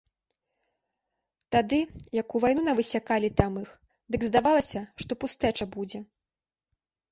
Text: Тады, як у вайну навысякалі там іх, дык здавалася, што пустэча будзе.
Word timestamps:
Тады, 1.55 1.79
як 2.21 2.27
у 2.39 2.41
вайну 2.45 2.65
навысякалі 2.69 3.29
там 3.43 3.61
іх, 3.63 3.69
дык 4.17 4.21
здавалася, 4.31 4.85
што 5.05 5.21
пустэча 5.27 5.71
будзе. 5.79 5.99